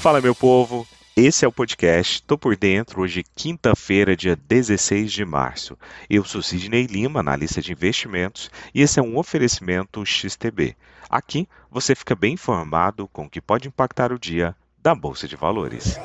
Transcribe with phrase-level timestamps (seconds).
[0.00, 0.88] Fala, meu povo!
[1.14, 5.76] Esse é o podcast Tô por Dentro, hoje, quinta-feira, dia 16 de março.
[6.08, 10.74] Eu sou Sidney Lima, analista de investimentos, e esse é um oferecimento XTB.
[11.10, 15.36] Aqui você fica bem informado com o que pode impactar o dia da Bolsa de
[15.36, 15.98] Valores.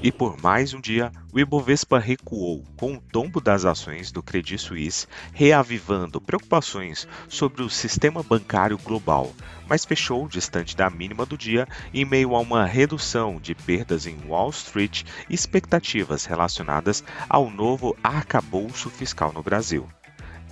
[0.00, 4.56] E por mais um dia, o Ibovespa recuou com o tombo das ações do Credit
[4.56, 9.34] Suisse, reavivando preocupações sobre o sistema bancário global,
[9.68, 14.16] mas fechou distante da mínima do dia em meio a uma redução de perdas em
[14.24, 19.88] Wall Street e expectativas relacionadas ao novo arcabouço fiscal no Brasil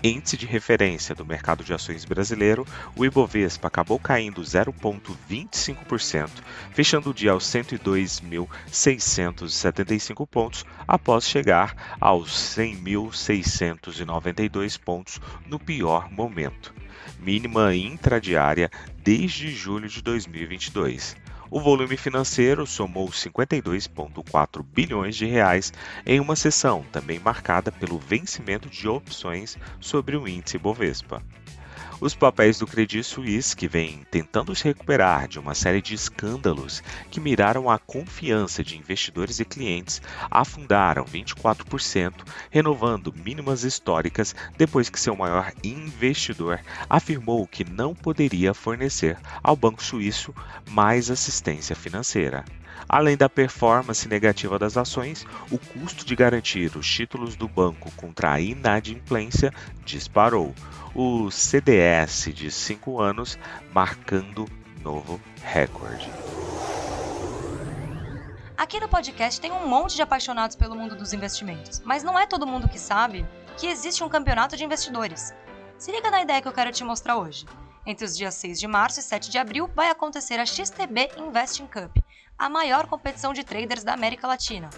[0.06, 6.30] índice de referência do mercado de ações brasileiro, o Ibovespa acabou caindo 0,25%,
[6.73, 16.73] fechando o dia aos 102.675 pontos, após chegar aos 100.692 pontos no pior momento,
[17.18, 18.70] mínima intradiária
[19.02, 21.16] desde julho de 2022.
[21.48, 25.72] O volume financeiro somou 52,4 bilhões de reais
[26.04, 31.22] em uma sessão também marcada pelo vencimento de opções sobre o índice Bovespa.
[31.98, 36.82] Os papéis do Credit Suisse, que vem tentando se recuperar de uma série de escândalos
[37.10, 42.12] que miraram a confiança de investidores e clientes, afundaram 24%,
[42.50, 49.82] renovando mínimas históricas depois que seu maior investidor afirmou que não poderia fornecer ao banco
[49.82, 50.34] suíço
[50.68, 52.44] mais assistência financeira.
[52.88, 58.32] Além da performance negativa das ações, o custo de garantir os títulos do banco contra
[58.32, 59.52] a inadimplência
[59.87, 60.52] disparou.
[60.95, 63.38] O CDS de 5 anos
[63.73, 64.47] marcando
[64.82, 66.10] novo recorde.
[68.56, 72.26] Aqui no podcast tem um monte de apaixonados pelo mundo dos investimentos, mas não é
[72.26, 73.26] todo mundo que sabe
[73.56, 75.32] que existe um campeonato de investidores.
[75.78, 77.47] Se liga na ideia que eu quero te mostrar hoje.
[77.84, 81.66] Entre os dias 6 de março e 7 de abril vai acontecer a XTB Investing
[81.66, 81.98] Cup,
[82.38, 84.69] a maior competição de traders da América Latina.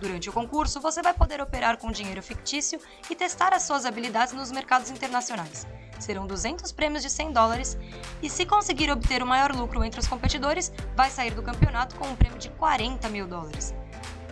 [0.00, 2.80] Durante o concurso, você vai poder operar com dinheiro fictício
[3.10, 5.66] e testar as suas habilidades nos mercados internacionais.
[5.98, 7.76] Serão 200 prêmios de 100 dólares
[8.22, 12.06] e, se conseguir obter o maior lucro entre os competidores, vai sair do campeonato com
[12.06, 13.74] um prêmio de 40 mil dólares.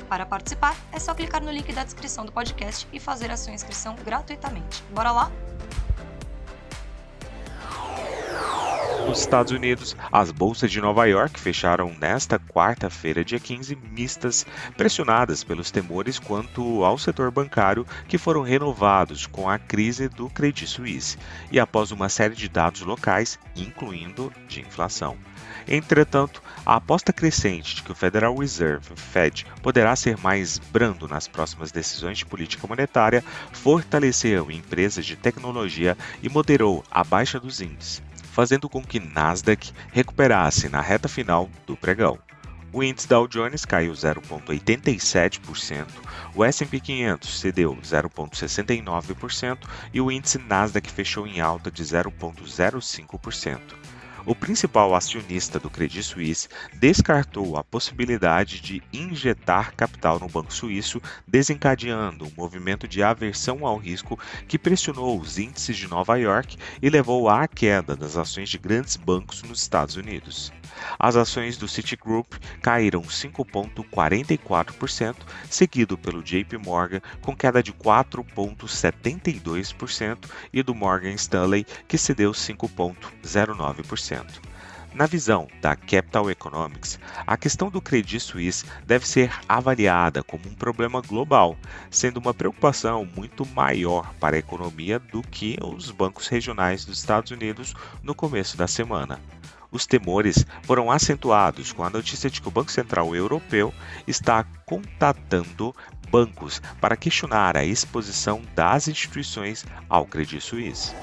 [0.08, 3.52] Para participar, é só clicar no link da descrição do podcast e fazer a sua
[3.52, 4.84] inscrição gratuitamente.
[4.94, 5.32] Bora lá?
[9.06, 14.44] Nos Estados Unidos, as bolsas de Nova York fecharam nesta quarta-feira, dia 15, mistas,
[14.76, 20.66] pressionadas pelos temores quanto ao setor bancário que foram renovados com a crise do Credit
[20.66, 21.16] Suisse
[21.52, 25.16] e após uma série de dados locais, incluindo de inflação.
[25.68, 31.28] Entretanto, a aposta crescente de que o Federal Reserve, Fed, poderá ser mais brando nas
[31.28, 38.02] próximas decisões de política monetária fortaleceu empresas de tecnologia e moderou a baixa dos índices
[38.36, 42.18] fazendo com que Nasdaq recuperasse na reta final do pregão.
[42.70, 45.86] O índice Dow Jones caiu 0,87%,
[46.34, 49.58] o S&P 500 cedeu 0,69%
[49.90, 53.95] e o índice Nasdaq fechou em alta de 0,05%
[54.26, 61.00] o principal acionista do Credit Suisse descartou a possibilidade de injetar capital no banco suíço,
[61.26, 66.90] desencadeando um movimento de aversão ao risco que pressionou os índices de Nova York e
[66.90, 70.52] levou à queda das ações de grandes bancos nos Estados Unidos.
[70.98, 75.14] As ações do Citigroup caíram 5,44%,
[75.48, 84.15] seguido pelo JP Morgan com queda de 4,72% e do Morgan Stanley que cedeu 5,09%.
[84.96, 90.54] Na visão da Capital Economics, a questão do Credit Suisse deve ser avaliada como um
[90.54, 91.54] problema global,
[91.90, 97.30] sendo uma preocupação muito maior para a economia do que os bancos regionais dos Estados
[97.30, 99.20] Unidos no começo da semana.
[99.70, 103.74] Os temores foram acentuados com a notícia de que o Banco Central Europeu
[104.06, 105.74] está contatando
[106.10, 110.94] bancos para questionar a exposição das instituições ao Credit Suisse.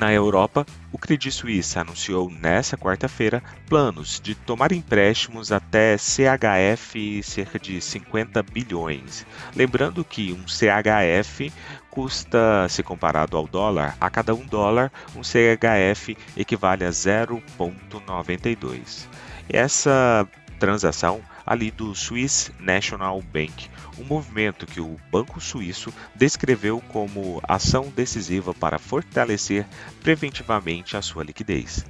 [0.00, 7.58] Na Europa, o Credit Suisse anunciou nesta quarta-feira planos de tomar empréstimos até CHF cerca
[7.58, 9.26] de 50 bilhões.
[9.54, 11.52] Lembrando que um CHF
[11.90, 19.06] custa, se comparado ao dólar, a cada um dólar, um CHF equivale a 0,92.
[19.50, 20.26] Essa
[20.58, 21.20] transação
[21.50, 23.68] ali do Swiss National Bank,
[23.98, 29.66] um movimento que o Banco Suíço descreveu como ação decisiva para fortalecer
[30.00, 31.84] preventivamente a sua liquidez.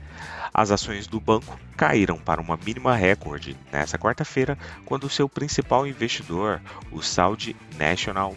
[0.54, 6.62] As ações do banco caíram para uma mínima recorde nesta quarta-feira, quando seu principal investidor,
[6.90, 8.34] o Saudi National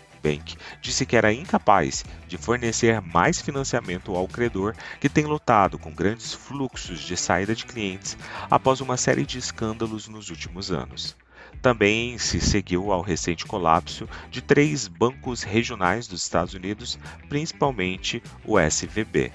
[0.81, 6.34] Disse que era incapaz de fornecer mais financiamento ao credor que tem lutado com grandes
[6.34, 8.18] fluxos de saída de clientes
[8.50, 11.18] após uma série de escândalos nos últimos anos.
[11.62, 16.98] Também se seguiu ao recente colapso de três bancos regionais dos Estados Unidos,
[17.28, 19.31] principalmente o SVB.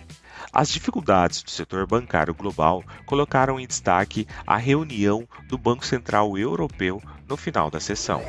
[0.50, 7.02] As dificuldades do setor bancário global colocaram em destaque a reunião do Banco Central Europeu
[7.28, 8.22] no final da sessão.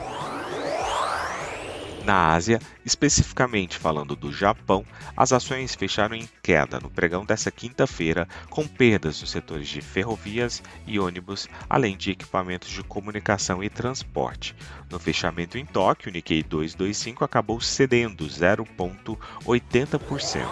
[2.06, 4.86] Na Ásia, especificamente falando do Japão,
[5.16, 10.64] as ações fecharam em queda no pregão dessa quinta-feira, com perdas nos setores de ferrovias
[10.88, 14.56] e ônibus, além de equipamentos de comunicação e transporte.
[14.90, 20.48] No fechamento em Tóquio, o Nikkei 225 acabou cedendo 0,80%.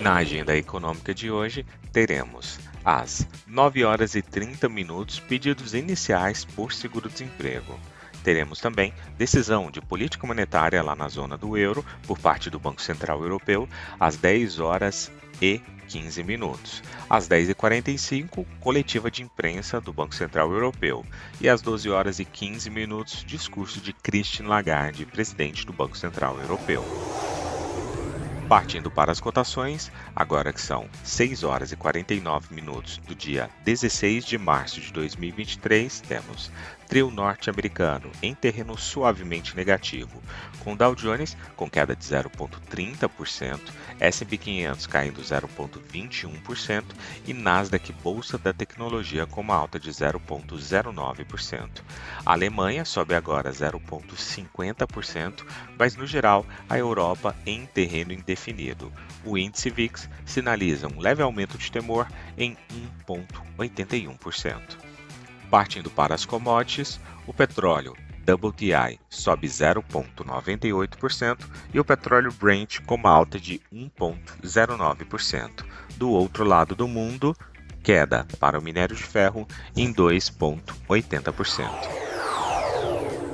[0.00, 6.72] Na agenda econômica de hoje, teremos às 9 horas e 30 minutos pedidos iniciais por
[6.72, 7.78] seguro-desemprego.
[8.22, 12.80] Teremos também decisão de política monetária lá na zona do euro por parte do Banco
[12.80, 15.10] Central Europeu às 10 horas
[15.40, 16.82] e 15 minutos.
[17.10, 21.04] Às 10h45, coletiva de imprensa do Banco Central Europeu.
[21.40, 26.38] E às 12 horas e 15 minutos, discurso de Christine Lagarde, presidente do Banco Central
[26.40, 26.84] Europeu.
[28.52, 34.26] Partindo para as cotações, agora que são 6 horas e 49 minutos do dia 16
[34.26, 36.50] de março de 2023, temos
[36.86, 40.22] trio norte-americano em terreno suavemente negativo,
[40.62, 43.58] com Dow Jones com queda de 0,30%,
[43.98, 46.84] S&P 500 caindo 0,21%
[47.26, 51.68] e Nasdaq Bolsa da Tecnologia com uma alta de 0,09%.
[52.26, 55.46] A Alemanha sobe agora 0,50%,
[55.78, 58.41] mas no geral a Europa em terreno indefinido.
[59.24, 62.56] O índice VIX sinaliza um leve aumento de temor em
[63.06, 64.58] 1,81%.
[65.50, 71.38] Partindo para as commodities, o petróleo WTI sobe 0,98%
[71.74, 75.64] e o petróleo Brent com uma alta de 1,09%.
[75.96, 77.36] Do outro lado do mundo,
[77.82, 79.46] queda para o minério de ferro
[79.76, 81.68] em 2,80%.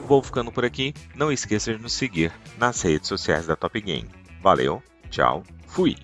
[0.06, 0.94] Vou ficando por aqui.
[1.14, 4.08] Não esqueça de nos seguir nas redes sociais da Top Game.
[4.42, 5.96] Valeu, tchau, fui!